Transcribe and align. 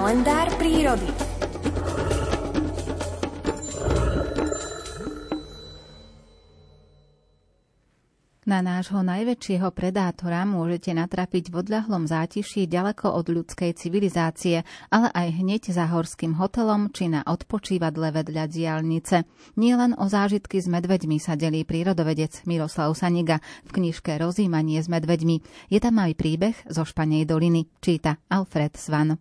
Kalendár 0.00 0.48
prírody. 0.56 1.04
Na 8.48 8.64
nášho 8.64 9.04
najväčšieho 9.04 9.68
predátora 9.76 10.48
môžete 10.48 10.96
natrapiť 10.96 11.52
v 11.52 11.54
odľahlom 11.60 12.08
zátiší 12.08 12.64
ďaleko 12.64 13.12
od 13.12 13.28
ľudskej 13.28 13.76
civilizácie, 13.76 14.64
ale 14.88 15.12
aj 15.12 15.36
hneď 15.36 15.68
za 15.68 15.84
horským 15.92 16.32
hotelom 16.40 16.88
či 16.96 17.12
na 17.12 17.20
odpočívadle 17.20 18.24
vedľa 18.24 18.48
diálnice. 18.48 19.28
Nie 19.60 19.76
len 19.76 19.92
o 20.00 20.08
zážitky 20.08 20.64
s 20.64 20.66
medveďmi 20.72 21.20
sa 21.20 21.36
delí 21.36 21.68
prírodovedec 21.68 22.48
Miroslav 22.48 22.96
Saniga 22.96 23.44
v 23.68 23.76
knižke 23.76 24.16
Rozímanie 24.16 24.80
s 24.80 24.88
medveďmi. 24.88 25.68
Je 25.68 25.76
tam 25.76 26.00
aj 26.00 26.16
príbeh 26.16 26.56
zo 26.72 26.88
Španej 26.88 27.28
doliny, 27.28 27.68
číta 27.84 28.16
Alfred 28.32 28.80
Svan. 28.80 29.20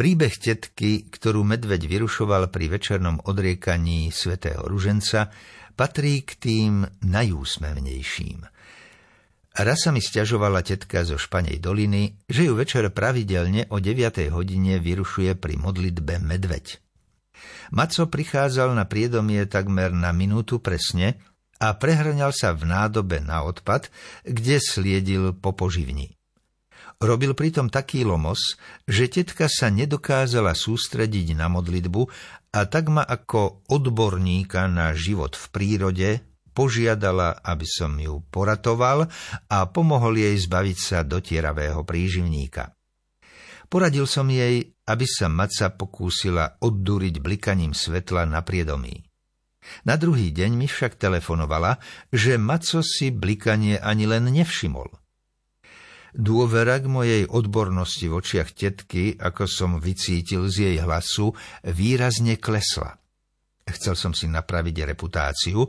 Príbeh 0.00 0.32
tetky, 0.32 1.12
ktorú 1.12 1.44
medveď 1.44 1.84
vyrušoval 1.84 2.48
pri 2.48 2.72
večernom 2.72 3.20
odriekaní 3.20 4.08
svätého 4.08 4.64
Ruženca, 4.64 5.28
patrí 5.76 6.24
k 6.24 6.40
tým 6.40 6.88
najúsmevnejším. 7.04 8.40
Raz 9.60 9.84
sa 9.84 9.92
mi 9.92 10.00
stiažovala 10.00 10.64
tetka 10.64 11.04
zo 11.04 11.20
Španej 11.20 11.60
doliny, 11.60 12.16
že 12.24 12.48
ju 12.48 12.56
večer 12.56 12.88
pravidelne 12.96 13.68
o 13.68 13.76
9. 13.76 14.32
hodine 14.32 14.80
vyrušuje 14.80 15.36
pri 15.36 15.60
modlitbe 15.60 16.16
medveď. 16.16 16.80
Maco 17.68 18.08
prichádzal 18.08 18.72
na 18.72 18.88
priedomie 18.88 19.44
takmer 19.44 19.92
na 19.92 20.16
minútu 20.16 20.64
presne 20.64 21.20
a 21.60 21.76
prehrňal 21.76 22.32
sa 22.32 22.56
v 22.56 22.72
nádobe 22.72 23.20
na 23.20 23.44
odpad, 23.44 23.92
kde 24.24 24.64
sliedil 24.64 25.36
po 25.36 25.52
poživni. 25.52 26.16
Robil 27.00 27.32
pritom 27.32 27.72
taký 27.72 28.04
lomos, 28.04 28.60
že 28.84 29.08
tetka 29.08 29.48
sa 29.48 29.72
nedokázala 29.72 30.52
sústrediť 30.52 31.32
na 31.32 31.48
modlitbu 31.48 32.04
a 32.52 32.60
tak 32.68 32.92
ma 32.92 33.00
ako 33.00 33.64
odborníka 33.72 34.68
na 34.68 34.92
život 34.92 35.32
v 35.32 35.44
prírode 35.48 36.08
požiadala, 36.52 37.40
aby 37.40 37.64
som 37.64 37.96
ju 37.96 38.20
poratoval 38.28 39.08
a 39.48 39.58
pomohol 39.72 40.20
jej 40.20 40.36
zbaviť 40.36 40.76
sa 40.76 41.00
dotieravého 41.00 41.80
príživníka. 41.88 42.76
Poradil 43.72 44.04
som 44.04 44.28
jej, 44.28 44.68
aby 44.84 45.06
sa 45.08 45.32
maca 45.32 45.72
pokúsila 45.72 46.60
odduriť 46.60 47.16
blikaním 47.22 47.72
svetla 47.72 48.28
na 48.28 48.44
priedomí. 48.44 49.08
Na 49.88 49.96
druhý 49.96 50.36
deň 50.36 50.52
mi 50.52 50.68
však 50.68 51.00
telefonovala, 51.00 51.80
že 52.12 52.36
maco 52.36 52.84
si 52.84 53.08
blikanie 53.08 53.80
ani 53.80 54.04
len 54.04 54.28
nevšimol. 54.28 54.99
Dôvera 56.16 56.82
k 56.82 56.90
mojej 56.90 57.22
odbornosti 57.30 58.10
v 58.10 58.16
očiach 58.18 58.50
tetky, 58.50 59.14
ako 59.14 59.46
som 59.46 59.70
vycítil 59.78 60.50
z 60.50 60.56
jej 60.70 60.76
hlasu, 60.82 61.30
výrazne 61.62 62.38
klesla. 62.38 62.98
Chcel 63.70 63.94
som 63.94 64.10
si 64.10 64.26
napraviť 64.26 64.82
reputáciu, 64.94 65.62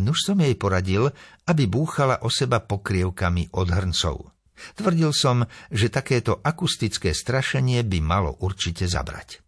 nuž 0.00 0.18
som 0.24 0.40
jej 0.40 0.56
poradil, 0.56 1.12
aby 1.44 1.68
búchala 1.68 2.24
o 2.24 2.32
seba 2.32 2.64
pokrievkami 2.64 3.52
od 3.52 3.68
hrncov. 3.68 4.32
Tvrdil 4.78 5.10
som, 5.12 5.44
že 5.68 5.92
takéto 5.92 6.38
akustické 6.40 7.12
strašenie 7.12 7.82
by 7.84 7.98
malo 8.00 8.38
určite 8.40 8.88
zabrať. 8.88 9.42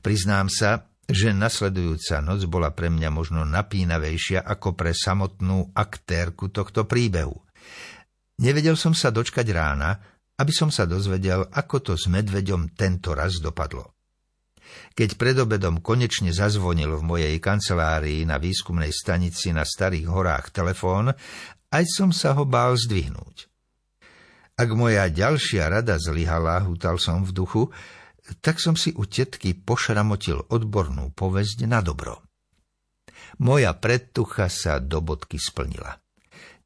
Priznám 0.00 0.48
sa, 0.48 0.88
že 1.04 1.34
nasledujúca 1.34 2.24
noc 2.24 2.46
bola 2.48 2.72
pre 2.72 2.88
mňa 2.88 3.10
možno 3.12 3.44
napínavejšia 3.44 4.40
ako 4.40 4.72
pre 4.72 4.96
samotnú 4.96 5.74
aktérku 5.76 6.48
tohto 6.48 6.88
príbehu. 6.88 7.41
Nevedel 8.40 8.78
som 8.80 8.96
sa 8.96 9.12
dočkať 9.12 9.46
rána, 9.52 10.00
aby 10.40 10.52
som 10.54 10.72
sa 10.72 10.88
dozvedel, 10.88 11.44
ako 11.52 11.92
to 11.92 11.92
s 11.98 12.08
medveďom 12.08 12.72
tento 12.72 13.12
raz 13.12 13.36
dopadlo. 13.38 13.92
Keď 14.96 15.20
pred 15.20 15.36
obedom 15.36 15.84
konečne 15.84 16.32
zazvonil 16.32 16.96
v 16.96 17.04
mojej 17.04 17.36
kancelárii 17.36 18.24
na 18.24 18.40
výskumnej 18.40 18.88
stanici 18.88 19.52
na 19.52 19.68
Starých 19.68 20.08
horách 20.08 20.48
telefón, 20.48 21.12
aj 21.72 21.84
som 21.88 22.08
sa 22.12 22.32
ho 22.36 22.48
bál 22.48 22.76
zdvihnúť. 22.76 23.52
Ak 24.56 24.68
moja 24.76 25.08
ďalšia 25.08 25.68
rada 25.68 25.96
zlyhala, 25.96 26.60
hutal 26.68 27.00
som 27.00 27.24
v 27.24 27.32
duchu, 27.32 27.62
tak 28.44 28.60
som 28.60 28.76
si 28.76 28.92
u 28.92 29.08
tetky 29.08 29.56
pošramotil 29.56 30.44
odbornú 30.52 31.10
povesť 31.16 31.64
na 31.64 31.80
dobro. 31.80 32.20
Moja 33.40 33.72
predtucha 33.72 34.52
sa 34.52 34.76
do 34.76 35.00
bodky 35.00 35.40
splnila. 35.40 36.01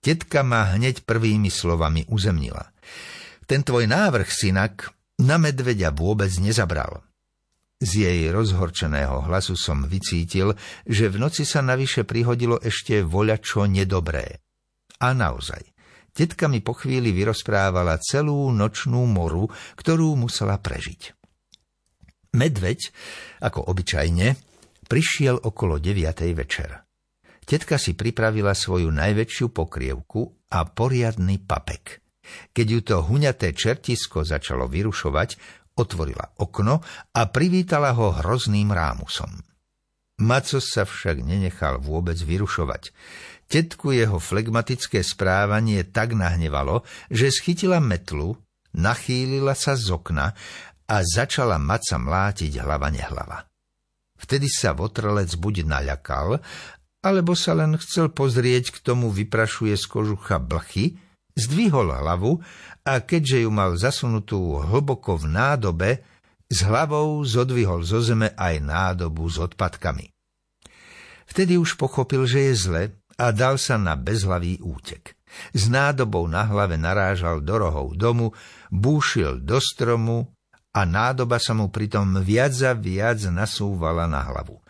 Tetka 0.06 0.46
ma 0.46 0.70
hneď 0.78 1.02
prvými 1.02 1.50
slovami 1.50 2.06
uzemnila. 2.06 2.70
Ten 3.50 3.66
tvoj 3.66 3.90
návrh, 3.90 4.30
synak, 4.30 4.94
na 5.18 5.34
medveďa 5.34 5.90
vôbec 5.90 6.30
nezabral. 6.38 7.02
Z 7.82 8.06
jej 8.06 8.30
rozhorčeného 8.30 9.26
hlasu 9.26 9.58
som 9.58 9.82
vycítil, 9.82 10.54
že 10.86 11.10
v 11.10 11.18
noci 11.18 11.42
sa 11.42 11.58
navyše 11.58 12.06
prihodilo 12.06 12.62
ešte 12.62 13.02
voľačo 13.02 13.66
nedobré. 13.66 14.46
A 15.02 15.10
naozaj, 15.10 15.74
tetka 16.14 16.46
mi 16.46 16.62
po 16.62 16.78
chvíli 16.78 17.10
vyrozprávala 17.10 17.98
celú 17.98 18.54
nočnú 18.54 19.10
moru, 19.10 19.50
ktorú 19.74 20.14
musela 20.14 20.54
prežiť. 20.62 21.18
Medveď, 22.38 22.94
ako 23.42 23.74
obyčajne, 23.74 24.38
prišiel 24.86 25.42
okolo 25.42 25.82
deviatej 25.82 26.30
večer. 26.30 26.85
Tetka 27.46 27.78
si 27.78 27.94
pripravila 27.94 28.58
svoju 28.58 28.90
najväčšiu 28.90 29.54
pokrievku 29.54 30.50
a 30.50 30.66
poriadny 30.66 31.38
papek. 31.38 32.02
Keď 32.50 32.66
ju 32.66 32.80
to 32.82 32.96
huňaté 33.06 33.54
čertisko 33.54 34.26
začalo 34.26 34.66
vyrušovať, 34.66 35.38
otvorila 35.78 36.42
okno 36.42 36.82
a 37.14 37.20
privítala 37.30 37.94
ho 37.94 38.10
hrozným 38.10 38.74
rámusom. 38.74 39.30
Maco 40.26 40.58
sa 40.58 40.88
však 40.88 41.22
nenechal 41.22 41.78
vôbec 41.78 42.16
vyrušovať. 42.18 42.90
Tetku 43.46 43.94
jeho 43.94 44.18
flegmatické 44.18 45.06
správanie 45.06 45.86
tak 45.86 46.18
nahnevalo, 46.18 46.82
že 47.12 47.30
schytila 47.30 47.78
metlu, 47.78 48.34
nachýlila 48.74 49.54
sa 49.54 49.78
z 49.78 49.92
okna 49.94 50.34
a 50.90 50.96
začala 51.04 51.62
maca 51.62 51.94
mlátiť 52.00 52.58
hlava 52.58 52.90
nehlava. 52.90 53.46
Vtedy 54.16 54.48
sa 54.48 54.72
votrelec 54.72 55.30
buď 55.36 55.68
naľakal 55.68 56.40
alebo 57.06 57.38
sa 57.38 57.54
len 57.54 57.78
chcel 57.78 58.10
pozrieť, 58.10 58.74
k 58.74 58.78
tomu 58.82 59.14
vyprašuje 59.14 59.78
z 59.78 59.84
kožucha 59.86 60.42
blchy, 60.42 60.98
zdvihol 61.38 61.94
hlavu 61.94 62.42
a 62.82 62.98
keďže 62.98 63.46
ju 63.46 63.50
mal 63.54 63.78
zasunutú 63.78 64.58
hlboko 64.66 65.14
v 65.22 65.26
nádobe, 65.30 65.90
s 66.46 66.62
hlavou 66.62 67.22
zodvihol 67.26 67.82
zo 67.82 68.02
zeme 68.02 68.34
aj 68.34 68.54
nádobu 68.62 69.26
s 69.26 69.38
odpadkami. 69.38 70.10
Vtedy 71.26 71.58
už 71.58 71.74
pochopil, 71.74 72.22
že 72.26 72.50
je 72.50 72.54
zle 72.54 72.82
a 73.18 73.34
dal 73.34 73.58
sa 73.58 73.74
na 73.74 73.98
bezhlavý 73.98 74.62
útek. 74.62 75.18
S 75.50 75.66
nádobou 75.66 76.30
na 76.30 76.46
hlave 76.46 76.78
narážal 76.78 77.42
do 77.42 77.58
rohov 77.58 77.98
domu, 77.98 78.30
búšil 78.70 79.42
do 79.42 79.58
stromu 79.58 80.30
a 80.70 80.86
nádoba 80.86 81.42
sa 81.42 81.52
mu 81.52 81.66
pritom 81.66 82.22
viac 82.22 82.54
a 82.62 82.72
viac 82.78 83.26
nasúvala 83.26 84.06
na 84.06 84.22
hlavu. 84.22 84.62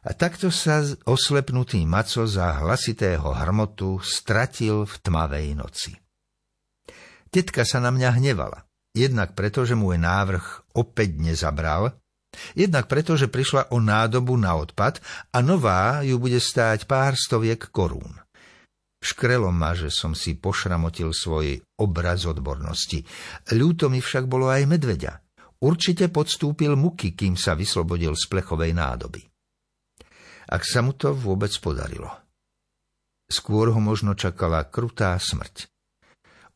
A 0.00 0.16
takto 0.16 0.48
sa 0.48 0.80
oslepnutý 1.04 1.84
maco 1.84 2.24
za 2.24 2.64
hlasitého 2.64 3.36
hrmotu 3.36 4.00
stratil 4.00 4.88
v 4.88 4.94
tmavej 4.96 5.46
noci. 5.52 5.92
Tetka 7.28 7.68
sa 7.68 7.84
na 7.84 7.92
mňa 7.92 8.16
hnevala. 8.16 8.64
Jednak 8.96 9.36
preto, 9.36 9.68
že 9.68 9.76
môj 9.76 10.00
návrh 10.00 10.72
opäť 10.72 11.20
nezabral, 11.20 11.94
jednak 12.56 12.88
preto, 12.88 13.14
že 13.14 13.30
prišla 13.30 13.70
o 13.70 13.78
nádobu 13.78 14.34
na 14.40 14.56
odpad 14.56 14.98
a 15.30 15.38
nová 15.44 16.00
ju 16.00 16.16
bude 16.16 16.40
stáť 16.40 16.88
pár 16.88 17.14
stoviek 17.14 17.70
korún. 17.70 18.18
Škrelo 19.04 19.52
ma, 19.52 19.76
že 19.76 19.92
som 19.92 20.16
si 20.16 20.34
pošramotil 20.34 21.12
svoj 21.12 21.60
obraz 21.76 22.24
odbornosti. 22.24 23.04
Ľúto 23.52 23.92
mi 23.92 24.00
však 24.00 24.24
bolo 24.26 24.48
aj 24.50 24.64
medveďa. 24.64 25.12
Určite 25.60 26.08
podstúpil 26.08 26.72
muky, 26.72 27.12
kým 27.12 27.36
sa 27.36 27.52
vyslobodil 27.52 28.16
z 28.16 28.24
plechovej 28.26 28.74
nádoby 28.74 29.29
ak 30.50 30.62
sa 30.66 30.82
mu 30.82 30.90
to 30.90 31.14
vôbec 31.14 31.54
podarilo. 31.62 32.10
Skôr 33.30 33.70
ho 33.70 33.78
možno 33.78 34.18
čakala 34.18 34.66
krutá 34.66 35.14
smrť. 35.14 35.70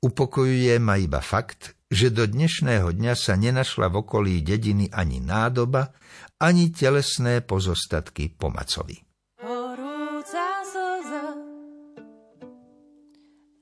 Upokojuje 0.03 0.83
ma 0.83 0.99
iba 0.99 1.23
fakt, 1.23 1.79
že 1.87 2.11
do 2.11 2.27
dnešného 2.27 2.91
dňa 2.91 3.15
sa 3.15 3.39
nenašla 3.39 3.87
v 3.89 4.03
okolí 4.03 4.35
dediny 4.43 4.91
ani 4.91 5.23
nádoba, 5.23 5.95
ani 6.43 6.75
telesné 6.75 7.47
pozostatky 7.47 8.35
pomacovi. 8.35 8.99
Horúca 9.39 10.49
slza, 10.67 11.27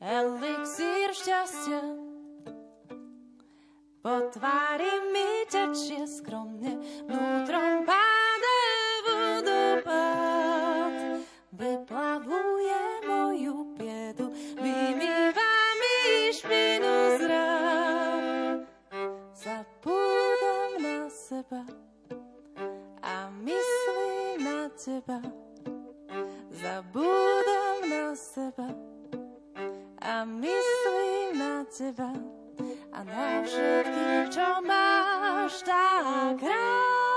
elixír 0.00 1.12
šťastia, 1.12 1.82
po 4.02 4.16
tvári 4.34 4.94
mi 5.14 5.46
tečie 5.46 6.08
skromne, 6.10 6.74
vnútrom 7.06 7.86
pár 7.86 8.01
teba, 24.92 25.24
zabúdam 26.52 27.80
na 27.88 28.12
seba 28.12 28.68
a 29.96 30.20
myslím 30.28 31.32
na 31.32 31.64
teba 31.64 32.12
a 32.92 33.00
na 33.00 33.40
všetkým, 33.40 34.28
čo 34.28 34.60
máš 34.60 35.64
tak 35.64 36.44
rád. 36.44 37.11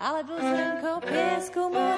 Alebo 0.00 0.36
zrnko 0.38 0.92
piesku. 1.06 1.62
Ej. 1.74 1.89